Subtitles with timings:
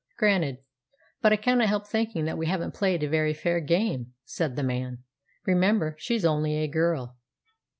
[0.17, 0.63] "Granted.
[1.21, 4.63] But I cannot help thinking that we haven't played a very fair game," said the
[4.63, 5.03] man.
[5.45, 7.17] "Remember, she's only a girl."